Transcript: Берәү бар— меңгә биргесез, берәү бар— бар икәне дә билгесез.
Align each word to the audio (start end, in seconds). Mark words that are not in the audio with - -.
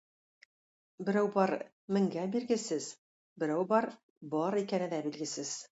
Берәү 1.09 1.29
бар— 1.35 1.53
меңгә 1.99 2.25
биргесез, 2.37 2.91
берәү 3.45 3.69
бар— 3.75 3.93
бар 4.35 4.63
икәне 4.65 4.95
дә 4.97 5.07
билгесез. 5.09 5.57